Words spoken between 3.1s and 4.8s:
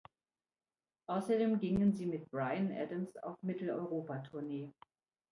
auf Mitteleuropa-Tournee.